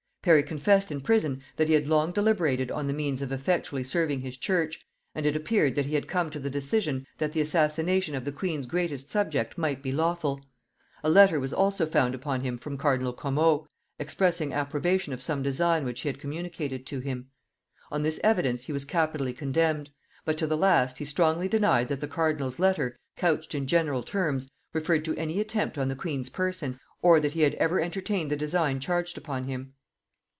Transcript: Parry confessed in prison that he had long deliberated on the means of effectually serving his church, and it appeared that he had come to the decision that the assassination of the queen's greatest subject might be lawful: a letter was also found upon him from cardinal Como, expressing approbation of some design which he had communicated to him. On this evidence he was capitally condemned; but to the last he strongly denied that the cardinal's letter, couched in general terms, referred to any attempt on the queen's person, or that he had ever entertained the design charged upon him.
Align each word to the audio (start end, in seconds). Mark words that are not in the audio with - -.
Parry 0.23 0.43
confessed 0.43 0.91
in 0.91 1.01
prison 1.01 1.41
that 1.55 1.67
he 1.67 1.73
had 1.73 1.87
long 1.87 2.11
deliberated 2.11 2.69
on 2.69 2.85
the 2.85 2.93
means 2.93 3.23
of 3.23 3.31
effectually 3.31 3.83
serving 3.83 4.21
his 4.21 4.37
church, 4.37 4.85
and 5.15 5.25
it 5.25 5.35
appeared 5.35 5.73
that 5.73 5.87
he 5.87 5.95
had 5.95 6.07
come 6.07 6.29
to 6.29 6.39
the 6.39 6.47
decision 6.51 7.07
that 7.17 7.31
the 7.31 7.41
assassination 7.41 8.13
of 8.13 8.23
the 8.23 8.31
queen's 8.31 8.67
greatest 8.67 9.09
subject 9.09 9.57
might 9.57 9.81
be 9.81 9.91
lawful: 9.91 10.39
a 11.03 11.09
letter 11.09 11.39
was 11.39 11.51
also 11.51 11.87
found 11.87 12.13
upon 12.13 12.41
him 12.41 12.55
from 12.55 12.77
cardinal 12.77 13.13
Como, 13.13 13.65
expressing 13.97 14.53
approbation 14.53 15.11
of 15.11 15.23
some 15.23 15.41
design 15.41 15.85
which 15.85 16.01
he 16.01 16.09
had 16.09 16.19
communicated 16.19 16.85
to 16.85 16.99
him. 16.99 17.29
On 17.91 18.03
this 18.03 18.19
evidence 18.23 18.65
he 18.65 18.71
was 18.71 18.85
capitally 18.85 19.33
condemned; 19.33 19.89
but 20.23 20.37
to 20.37 20.45
the 20.45 20.55
last 20.55 20.99
he 20.99 21.03
strongly 21.05 21.47
denied 21.47 21.87
that 21.87 21.99
the 21.99 22.07
cardinal's 22.07 22.59
letter, 22.59 22.95
couched 23.17 23.55
in 23.55 23.65
general 23.65 24.03
terms, 24.03 24.51
referred 24.71 25.03
to 25.05 25.15
any 25.17 25.39
attempt 25.39 25.79
on 25.79 25.87
the 25.87 25.95
queen's 25.95 26.29
person, 26.29 26.79
or 27.01 27.19
that 27.19 27.33
he 27.33 27.41
had 27.41 27.55
ever 27.55 27.79
entertained 27.81 28.29
the 28.29 28.35
design 28.37 28.79
charged 28.79 29.17
upon 29.17 29.45
him. 29.45 29.73